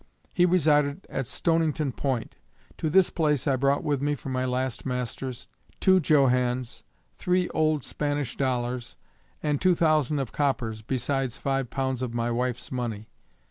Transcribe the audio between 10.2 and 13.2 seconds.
coppers, besides five pounds of my wife's money.